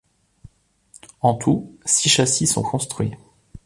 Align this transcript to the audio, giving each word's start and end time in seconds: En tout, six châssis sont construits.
En 1.21 1.35
tout, 1.35 1.77
six 1.85 2.09
châssis 2.09 2.47
sont 2.47 2.63
construits. 2.63 3.11